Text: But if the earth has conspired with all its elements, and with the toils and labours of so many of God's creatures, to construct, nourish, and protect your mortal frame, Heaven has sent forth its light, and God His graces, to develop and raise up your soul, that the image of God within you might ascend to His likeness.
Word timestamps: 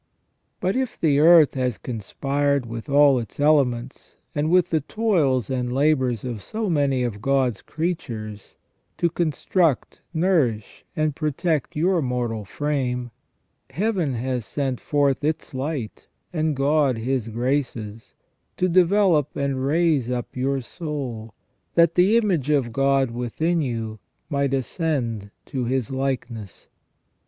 But 0.59 0.75
if 0.75 0.99
the 0.99 1.19
earth 1.19 1.53
has 1.53 1.77
conspired 1.77 2.65
with 2.65 2.89
all 2.89 3.19
its 3.19 3.39
elements, 3.39 4.17
and 4.33 4.49
with 4.49 4.71
the 4.71 4.81
toils 4.81 5.51
and 5.51 5.71
labours 5.71 6.23
of 6.25 6.41
so 6.41 6.71
many 6.71 7.03
of 7.03 7.21
God's 7.21 7.61
creatures, 7.61 8.55
to 8.97 9.11
construct, 9.11 10.01
nourish, 10.11 10.83
and 10.95 11.15
protect 11.15 11.75
your 11.75 12.01
mortal 12.01 12.45
frame, 12.45 13.11
Heaven 13.69 14.15
has 14.15 14.43
sent 14.43 14.79
forth 14.79 15.23
its 15.23 15.53
light, 15.53 16.07
and 16.33 16.55
God 16.55 16.97
His 16.97 17.27
graces, 17.27 18.15
to 18.57 18.67
develop 18.67 19.35
and 19.37 19.63
raise 19.63 20.09
up 20.09 20.35
your 20.35 20.61
soul, 20.61 21.35
that 21.75 21.93
the 21.93 22.17
image 22.17 22.49
of 22.49 22.73
God 22.73 23.11
within 23.11 23.61
you 23.61 23.99
might 24.31 24.51
ascend 24.55 25.29
to 25.45 25.65
His 25.65 25.91
likeness. 25.91 26.67